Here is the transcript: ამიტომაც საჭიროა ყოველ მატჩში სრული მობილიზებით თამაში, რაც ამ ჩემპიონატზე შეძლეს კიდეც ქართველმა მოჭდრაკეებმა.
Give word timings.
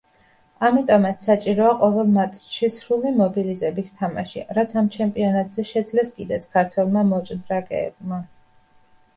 ამიტომაც 0.67 1.25
საჭიროა 1.25 1.73
ყოველ 1.81 2.07
მატჩში 2.15 2.69
სრული 2.77 3.11
მობილიზებით 3.19 3.91
თამაში, 3.99 4.41
რაც 4.59 4.73
ამ 4.83 4.89
ჩემპიონატზე 4.97 5.67
შეძლეს 5.73 6.15
კიდეც 6.17 6.49
ქართველმა 6.57 7.05
მოჭდრაკეებმა. 7.15 8.23